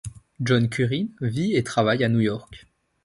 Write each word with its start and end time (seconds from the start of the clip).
John 0.39 0.67
Currin 0.67 1.09
vit 1.21 1.55
et 1.55 1.63
travaille 1.63 2.03
à 2.03 2.09
New 2.09 2.21
York. 2.21 2.65